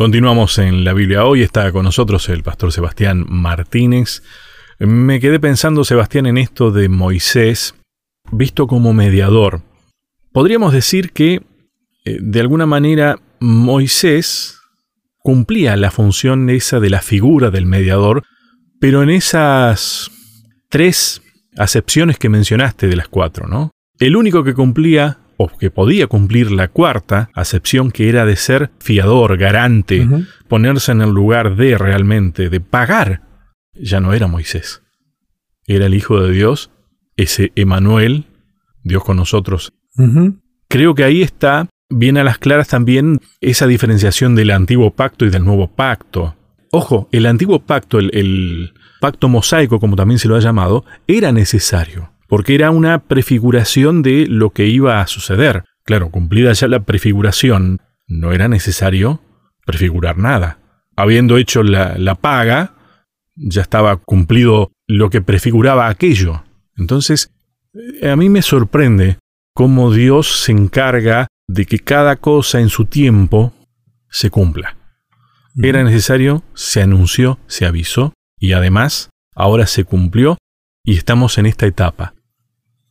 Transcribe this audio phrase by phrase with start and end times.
[0.00, 1.26] Continuamos en la Biblia.
[1.26, 4.22] Hoy está con nosotros el pastor Sebastián Martínez.
[4.78, 7.74] Me quedé pensando, Sebastián, en esto de Moisés,
[8.32, 9.60] visto como mediador.
[10.32, 11.42] Podríamos decir que,
[12.06, 14.58] eh, de alguna manera, Moisés
[15.18, 18.22] cumplía la función esa de la figura del mediador,
[18.80, 20.10] pero en esas
[20.70, 21.20] tres
[21.58, 23.70] acepciones que mencionaste de las cuatro, ¿no?
[23.98, 28.72] El único que cumplía o que podía cumplir la cuarta acepción que era de ser
[28.78, 30.06] fiador, garante,
[30.48, 33.22] ponerse en el lugar de realmente, de pagar,
[33.72, 34.82] ya no era Moisés.
[35.66, 36.70] Era el Hijo de Dios,
[37.16, 38.26] ese Emanuel,
[38.82, 39.72] Dios con nosotros.
[40.68, 45.30] Creo que ahí está bien a las claras también esa diferenciación del antiguo pacto y
[45.30, 46.36] del nuevo pacto.
[46.70, 52.12] Ojo, el antiguo pacto, el pacto mosaico, como también se lo ha llamado, era necesario
[52.30, 55.64] porque era una prefiguración de lo que iba a suceder.
[55.82, 59.20] Claro, cumplida ya la prefiguración, no era necesario
[59.66, 60.60] prefigurar nada.
[60.94, 62.76] Habiendo hecho la, paga,
[63.34, 66.44] ya estaba cumplido lo que prefiguraba aquello.
[66.76, 67.32] Entonces,
[68.00, 69.18] eh, a mí me sorprende
[69.52, 73.52] cómo Dios se encarga de que cada cosa en su tiempo
[74.08, 74.76] se cumpla.
[75.60, 80.38] Era necesario, se anunció, se avisó y además ahora se cumplió
[80.84, 82.14] y estamos en esta etapa.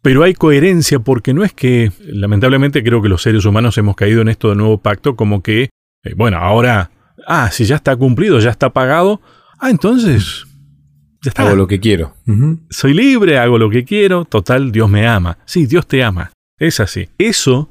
[0.02, 4.22] Pero hay coherencia porque no es que, lamentablemente creo que los seres humanos hemos caído
[4.22, 6.92] en esto del nuevo pacto como que, eh, bueno, ahora,
[7.28, 9.22] ah, si ya está cumplido, ya está pagado,
[9.60, 10.46] ah, entonces,
[11.22, 11.44] ya está.
[11.44, 12.16] Hago lo que quiero.
[12.70, 15.38] Soy libre, hago lo que quiero, total, Dios me ama.
[15.46, 16.32] Sí, Dios te ama.
[16.58, 17.10] Es así.
[17.18, 17.70] Eso,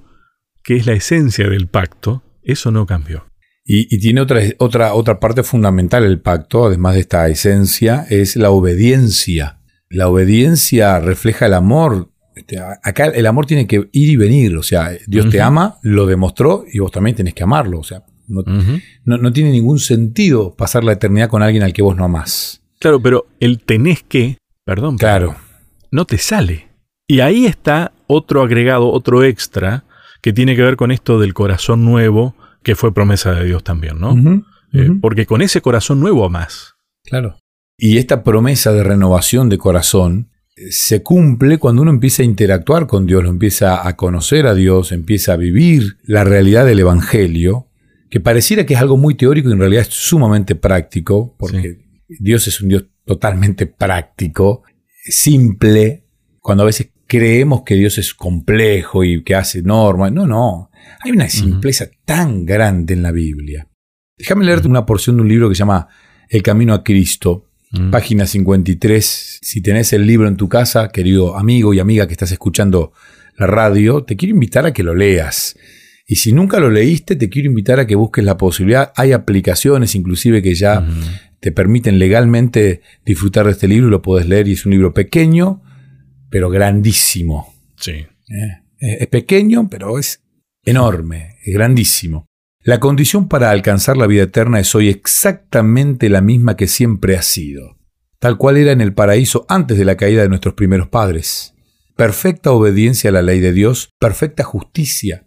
[0.62, 3.24] que es la esencia del pacto, eso no cambió.
[3.64, 8.36] Y, y, tiene otra, otra, otra parte fundamental el pacto, además de esta esencia, es
[8.36, 9.60] la obediencia.
[9.90, 14.62] La obediencia refleja el amor este, acá el amor tiene que ir y venir, o
[14.62, 19.32] sea, Dios te ama, lo demostró y vos también tenés que amarlo, o sea, no,
[19.32, 22.62] tiene ningún sentido pasar la eternidad con alguien al que vos no amás.
[22.78, 25.36] Claro, pero el tenés que, perdón, claro.
[25.90, 26.68] no te sale.
[27.06, 29.84] Y ahí está otro agregado, otro extra,
[30.20, 33.98] que tiene que ver con esto del corazón nuevo, que fue promesa de Dios también,
[33.98, 34.14] ¿no?
[34.72, 36.74] Eh, porque con ese corazón nuevo amás.
[37.04, 37.38] Claro.
[37.78, 40.30] Y esta promesa de renovación de corazón
[40.70, 44.92] se cumple cuando uno empieza a interactuar con Dios, lo empieza a conocer a Dios,
[44.92, 47.68] empieza a vivir la realidad del Evangelio,
[48.10, 52.46] que pareciera que es algo muy teórico y en realidad es sumamente práctico, porque Dios
[52.48, 54.62] es un Dios totalmente práctico,
[55.04, 56.04] simple,
[56.40, 60.12] cuando a veces creemos que Dios es complejo y que hace normas.
[60.12, 60.70] No, no.
[61.00, 63.68] Hay una simpleza tan grande en la Biblia.
[64.16, 65.88] Déjame leerte una porción de un libro que se llama
[66.28, 67.90] El Camino a Cristo, Mm.
[67.90, 69.40] Página 53.
[69.42, 72.92] Si tenés el libro en tu casa, querido amigo y amiga que estás escuchando
[73.36, 75.56] la radio, te quiero invitar a que lo leas.
[76.06, 78.92] Y si nunca lo leíste, te quiero invitar a que busques la posibilidad.
[78.96, 80.86] Hay aplicaciones inclusive que ya
[81.40, 84.48] te permiten legalmente disfrutar de este libro y lo puedes leer.
[84.48, 85.62] Y es un libro pequeño,
[86.30, 87.54] pero grandísimo.
[87.76, 87.92] Sí.
[87.92, 90.22] Eh, es pequeño, pero es
[90.64, 92.27] enorme, es grandísimo.
[92.68, 97.22] La condición para alcanzar la vida eterna es hoy exactamente la misma que siempre ha
[97.22, 97.78] sido,
[98.18, 101.54] tal cual era en el paraíso antes de la caída de nuestros primeros padres.
[101.96, 105.24] Perfecta obediencia a la ley de Dios, perfecta justicia.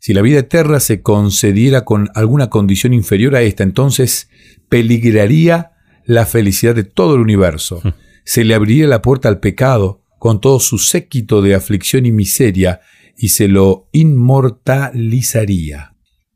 [0.00, 4.28] Si la vida eterna se concediera con alguna condición inferior a esta, entonces
[4.68, 5.74] peligraría
[6.06, 7.82] la felicidad de todo el universo.
[7.84, 7.90] Hmm.
[8.24, 12.80] Se le abriría la puerta al pecado con todo su séquito de aflicción y miseria
[13.16, 15.90] y se lo inmortalizaría.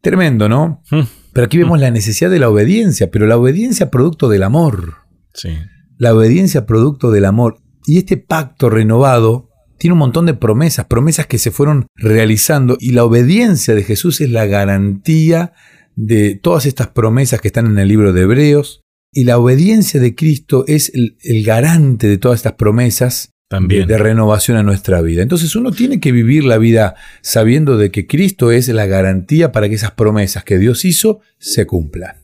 [0.04, 0.82] Tremendo, ¿no?
[0.90, 1.04] Hmm.
[1.32, 4.96] Pero aquí vemos la necesidad de la obediencia, pero la obediencia producto del amor.
[5.32, 5.48] Sí.
[5.96, 7.56] La obediencia producto del amor.
[7.86, 9.48] Y este pacto renovado
[9.78, 14.20] tiene un montón de promesas, promesas que se fueron realizando y la obediencia de Jesús
[14.20, 15.54] es la garantía
[15.96, 18.82] de todas estas promesas que están en el libro de Hebreos.
[19.10, 24.56] Y la obediencia de Cristo es el, el garante de todas estas promesas de, renovación
[24.56, 25.22] a nuestra vida.
[25.22, 29.68] Entonces uno tiene que vivir la vida sabiendo de que Cristo es la garantía para
[29.68, 32.16] que esas promesas que Dios hizo se cumplan.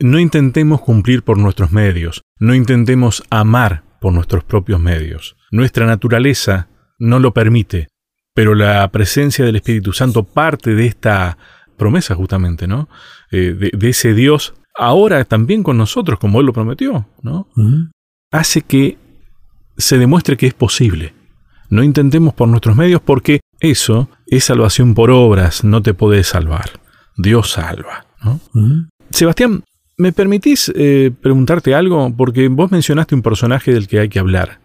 [0.00, 5.36] No intentemos cumplir por nuestros medios, no intentemos amar por nuestros propios medios.
[5.50, 7.88] Nuestra naturaleza no lo permite,
[8.34, 11.38] pero la presencia del Espíritu Santo parte de esta
[11.76, 12.88] promesa justamente, ¿no?
[13.30, 17.48] Eh, de, ese Dios ahora también con nosotros, como Él lo prometió, ¿no?
[18.30, 18.98] Hace que
[19.76, 21.14] se demuestre que es posible.
[21.70, 26.80] No intentemos por nuestros medios porque eso es salvación por obras, no te podés salvar.
[27.16, 28.06] Dios salva.
[29.10, 29.62] Sebastián,
[29.96, 32.14] ¿me permitís eh, preguntarte algo?
[32.16, 34.60] Porque vos mencionaste un personaje del que hay que hablar.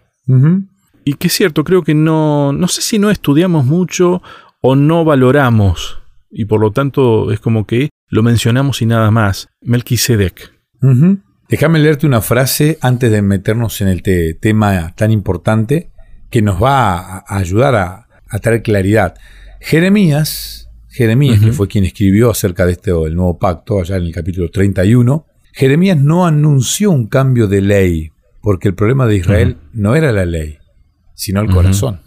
[1.06, 4.22] Y que es cierto, creo que no, no sé si no estudiamos mucho
[4.62, 6.00] o no valoramos.
[6.30, 10.54] Y por lo tanto es como que lo mencionamos y nada más, Melquisedec.
[11.50, 14.04] Déjame leerte una frase antes de meternos en el
[14.40, 15.90] tema tan importante
[16.30, 19.16] que nos va a, ayudar a, traer claridad.
[19.62, 24.14] Jeremías, Jeremías, que fue quien escribió acerca de este el nuevo pacto, allá en el
[24.14, 28.12] capítulo 31, Jeremías no anunció un cambio de ley,
[28.42, 30.58] porque el problema de Israel no era la ley,
[31.16, 32.02] sino el corazón.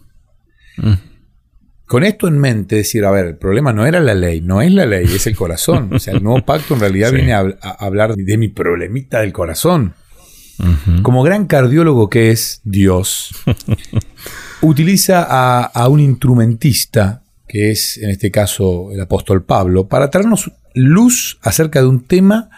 [1.90, 4.70] Con esto en mente, decir, a ver, el problema no era la ley, no es
[4.70, 5.92] la ley, es el corazón.
[5.92, 7.40] O sea, el nuevo pacto en realidad viene a,
[7.80, 9.94] hablar de mi problemita del corazón.
[11.02, 13.34] Como gran cardiólogo que es Dios,
[14.60, 21.40] utiliza a, un instrumentista, que es en este caso el apóstol Pablo, para traernos luz
[21.42, 22.50] acerca de un tema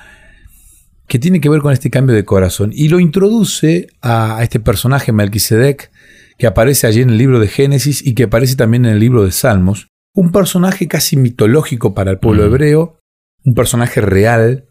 [1.07, 2.71] que tiene que ver con este cambio de corazón.
[2.75, 5.91] Y lo introduce a este personaje, Melquisedec,
[6.39, 9.25] que aparece allí en el libro de Génesis y que aparece también en el libro
[9.25, 12.99] de Salmos, un personaje casi mitológico para el pueblo hebreo,
[13.45, 14.67] un personaje real,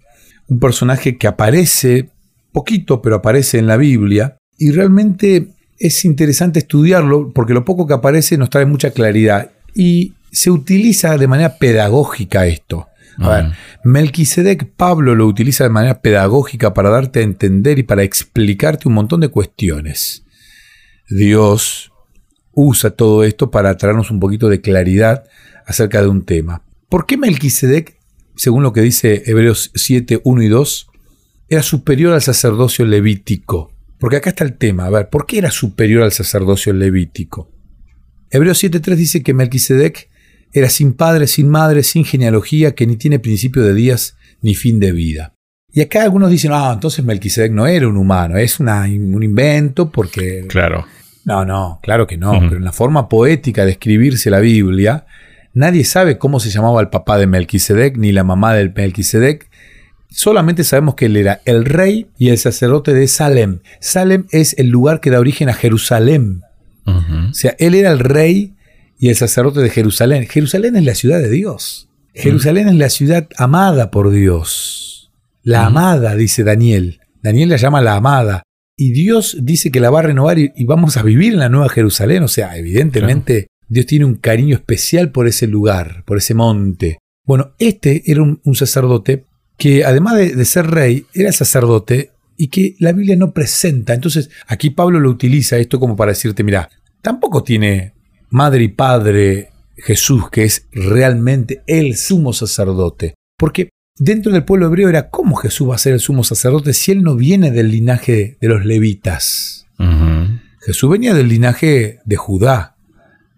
[0.47, 2.09] un personaje que aparece
[2.51, 7.95] poquito, pero aparece en la Biblia, y realmente es interesante estudiarlo porque lo poco que
[7.95, 12.87] aparece nos trae mucha claridad y se utiliza de manera pedagógica esto.
[13.17, 13.51] A ver,
[13.83, 18.93] Melquisedec, Pablo lo utiliza de manera pedagógica para darte a entender y para explicarte un
[18.93, 20.23] montón de cuestiones.
[21.09, 21.91] Dios
[22.53, 25.23] usa todo esto para traernos un poquito de claridad
[25.65, 26.63] acerca de un tema.
[26.89, 27.97] ¿Por qué Melquisedec,
[28.35, 30.87] según lo que dice Hebreos 7, 1 y 2,
[31.49, 33.71] era superior al sacerdocio levítico?
[33.99, 34.85] Porque acá está el tema.
[34.85, 37.51] A ver, ¿por qué era superior al sacerdocio levítico?
[38.29, 40.09] Hebreos 7.3 dice que Melquisedec
[40.53, 44.79] era sin padre, sin madre, sin genealogía, que ni tiene principio de días ni fin
[44.79, 45.35] de vida.
[45.73, 50.45] Y acá algunos dicen, ah, entonces Melquisedec no era un humano, es un invento porque...
[50.47, 50.85] Claro.
[51.23, 55.05] No, no, claro que no, pero en la forma poética de escribirse la Biblia,
[55.53, 59.47] nadie sabe cómo se llamaba el papá de Melquisedec ni la mamá del Melquisedec.
[60.09, 63.59] Solamente sabemos que él era el rey y el sacerdote de Salem.
[63.79, 66.41] Salem es el lugar que da origen a Jerusalén.
[66.85, 68.53] O sea, él era el rey
[68.99, 70.27] y el sacerdote de Jerusalén.
[70.27, 71.87] Jerusalén es la ciudad de Dios.
[72.13, 74.90] Jerusalén es la ciudad amada por Dios.
[75.43, 76.99] La amada, dice Daniel.
[77.21, 78.43] Daniel la llama la amada
[78.77, 81.69] y Dios dice que la va a renovar y, vamos a vivir en la Nueva
[81.69, 82.23] Jerusalén.
[82.23, 86.97] O sea, evidentemente Dios tiene un cariño especial por ese lugar, por ese monte.
[87.25, 89.25] Bueno, este era un, sacerdote
[89.57, 93.93] que además de, ser rey, era sacerdote y que la Biblia no presenta.
[93.93, 96.69] Entonces, aquí Pablo lo utiliza esto como para decirte, mira,
[97.01, 97.93] tampoco tiene
[98.29, 103.13] madre y padre Jesús, que es realmente el sumo sacerdote.
[103.37, 103.69] Porque
[104.01, 107.03] dentro del pueblo hebreo era cómo Jesús va a ser el sumo sacerdote si él
[107.03, 109.67] no viene del linaje de los levitas.
[110.59, 112.75] Jesús venía del linaje de Judá,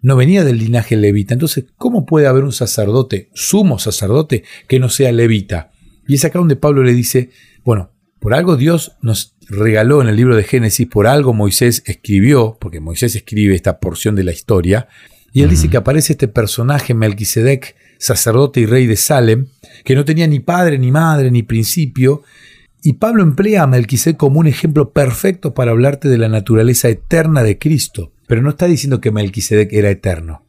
[0.00, 1.34] no venía del linaje levita.
[1.34, 5.70] Entonces, ¿cómo puede haber un sacerdote, sumo sacerdote, que no sea levita?
[6.06, 7.30] Y es acá donde Pablo le dice,
[7.62, 12.56] bueno, por algo Dios nos regaló en el libro de Génesis, por algo Moisés escribió,
[12.58, 14.88] porque Moisés escribe esta porción de la historia,
[15.32, 17.74] y él dice que aparece este personaje, Melquisedec,
[18.04, 19.46] sacerdote y rey de Salem,
[19.82, 22.22] que no tenía ni padre, ni madre, ni principio,
[22.82, 27.42] y Pablo emplea a Melquisedec como un ejemplo perfecto para hablarte de la naturaleza eterna
[27.42, 30.44] de Cristo, pero no está diciendo que Melquisedec era eterno.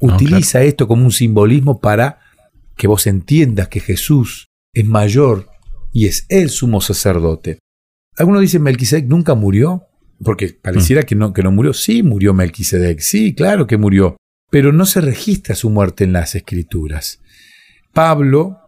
[0.00, 2.18] Utiliza esto como un simbolismo para
[2.76, 5.48] que vos entiendas que Jesús es mayor
[5.92, 7.60] y es el sumo sacerdote.
[8.18, 9.84] Algunos dicen Melquisedec nunca murió,
[10.24, 11.04] porque pareciera mm.
[11.04, 11.72] que, no, que no murió.
[11.72, 14.16] Sí, murió Melquisedec, sí, claro que murió,
[14.50, 17.20] pero no se registra su muerte en las escrituras.
[17.92, 18.58] Pablo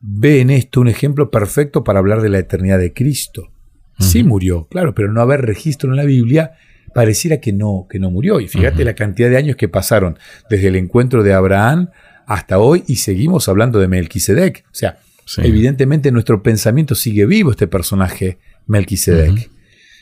[0.00, 3.50] ve en esto un ejemplo perfecto para hablar de la eternidad de Cristo.
[3.98, 6.52] Sí murió, claro, pero no haber registro en la Biblia
[6.92, 8.40] pareciera que no, que no murió.
[8.40, 10.18] Y fíjate la cantidad de años que pasaron
[10.50, 11.90] desde el encuentro de Abraham
[12.26, 14.64] hasta hoy y seguimos hablando de Melquisedec.
[14.66, 14.98] O sea,
[15.38, 19.50] evidentemente en nuestro pensamiento sigue vivo este personaje Melquisedec.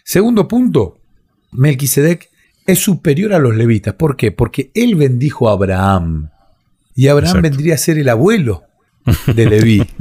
[0.05, 0.99] Segundo punto,
[1.53, 2.30] Melquisedec
[2.73, 3.95] es superior a los levitas.
[3.95, 4.33] ¿Por qué?
[4.33, 6.31] Porque él bendijo a Abraham.
[6.95, 8.65] Y Abraham vendría a ser el abuelo
[9.35, 9.83] de Leví.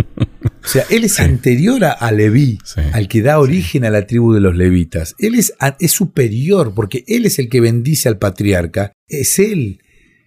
[0.61, 2.59] O sea, él es anterior a, Leví,
[2.91, 5.15] al que da origen a la tribu de los levitas.
[5.17, 8.91] Él es, es, superior porque él es el que bendice al patriarca.
[9.07, 9.79] Es él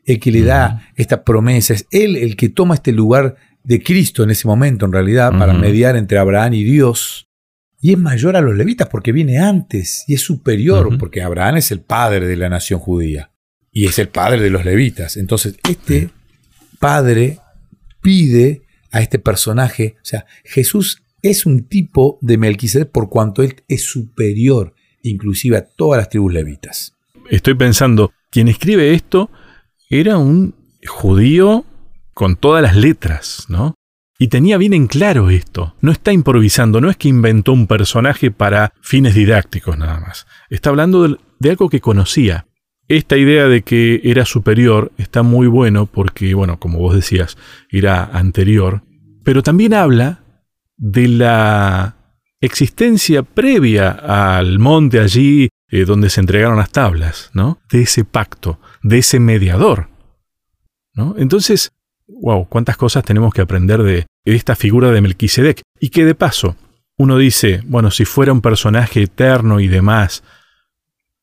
[0.07, 1.75] el que le da esta promesa.
[1.75, 5.53] Es él el que toma este lugar de Cristo en ese momento, en realidad, para
[5.53, 7.29] mediar entre Abraham y Dios.
[7.85, 11.73] Y es mayor a los levitas porque viene antes y es superior porque Abraham es
[11.73, 13.33] el padre de la nación judía
[13.73, 15.17] y es el padre de los levitas.
[15.17, 16.11] Entonces, este
[16.79, 17.41] padre
[18.01, 18.63] pide
[18.93, 23.83] a este personaje, o sea, Jesús es un tipo de Melquisedec por cuanto él es
[23.83, 26.97] superior inclusive a todas las tribus levitas.
[27.31, 29.29] Estoy pensando, quien escribe esto
[29.91, 30.55] era un
[30.87, 31.65] judío
[32.15, 33.75] con todas las letras, ¿no?
[34.23, 35.75] Y tenía bien en claro esto.
[35.81, 40.29] No está improvisando, no es que inventó un personaje para fines didácticos nada más.
[40.49, 42.47] Está hablando de, algo que conocía.
[42.87, 47.37] Esta idea de que era superior está muy bueno porque, bueno, como vos decías,
[47.69, 48.85] era anterior,
[49.25, 50.23] pero también habla
[50.77, 51.97] de la
[52.41, 57.59] existencia previa al monte allí eh, donde se entregaron las tablas, ¿no?
[57.73, 59.89] De ese pacto, de ese mediador.
[60.95, 61.17] ¿no?
[61.19, 61.73] Entonces,
[62.07, 65.63] wow, cuántas cosas tenemos que aprender de esta figura de Melquisedec.
[65.81, 66.57] Y que de paso,
[66.97, 70.23] uno dice, bueno, si fuera un personaje eterno y demás,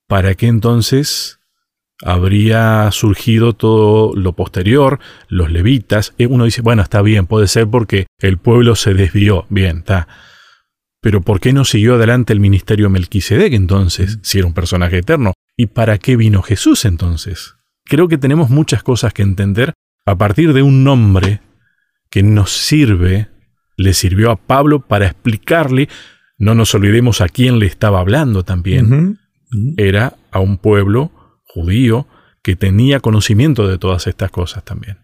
[0.07, 1.39] ¿para qué entonces
[2.03, 6.13] habría surgido todo lo posterior, los levitas?
[6.17, 10.07] Eh, uno dice, bueno, está bien, puede ser porque el pueblo se desvió, bien, está.
[11.01, 15.33] Pero ¿por qué no siguió adelante el ministerio Melquisedec entonces, si era un personaje eterno?
[15.55, 17.55] ¿Y para qué vino Jesús entonces?
[17.85, 19.73] Creo que tenemos muchas cosas que entender
[20.09, 21.39] a partir de un nombre
[22.09, 23.27] que nos sirve,
[23.77, 25.87] le sirvió a Pablo para explicarle,
[26.39, 29.19] no nos olvidemos a quién le estaba hablando también,
[29.77, 31.11] era a un pueblo
[31.43, 32.07] judío
[32.41, 34.97] que tenía conocimiento de todas estas cosas también.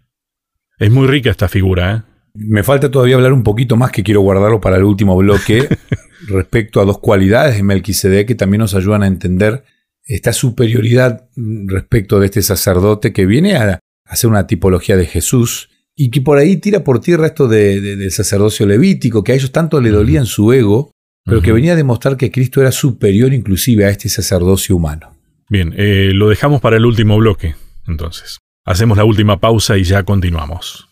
[0.80, 2.02] Es muy rica esta figura, ¿eh?
[2.34, 5.70] Me falta todavía hablar un poquito más que quiero guardarlo para el último bloque
[6.28, 9.66] respecto a dos cualidades de Melquisedec que también nos ayudan a entender
[10.04, 11.30] esta superioridad
[11.68, 16.38] respecto de este sacerdote que viene a hacer una tipología de Jesús y que por
[16.38, 20.20] ahí tira por tierra esto de, del sacerdocio levítico, que a ellos tanto le dolía
[20.20, 20.92] en su ego,
[21.24, 25.16] pero que venía a demostrar que Cristo era superior inclusive a este sacerdocio humano.
[25.50, 27.56] Bien, eh, lo dejamos para el último bloque,
[27.88, 28.40] entonces.
[28.66, 30.88] Hacemos la última pausa y ya continuamos.